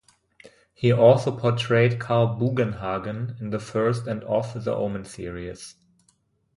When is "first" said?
3.59-4.07